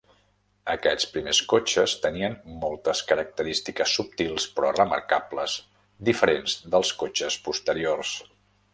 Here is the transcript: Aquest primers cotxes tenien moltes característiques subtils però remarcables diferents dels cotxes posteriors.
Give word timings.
Aquest 0.75 1.03
primers 1.17 1.41
cotxes 1.51 1.93
tenien 2.05 2.37
moltes 2.63 3.03
característiques 3.11 3.95
subtils 3.99 4.49
però 4.57 4.75
remarcables 4.81 5.61
diferents 6.11 6.61
dels 6.75 6.99
cotxes 7.05 7.43
posteriors. 7.51 8.21